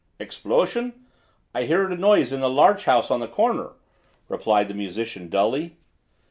[0.17, 1.05] "Explosion?
[1.53, 3.73] I hear a noise in the larch house on the corner,"
[4.29, 5.77] replied the musician dully.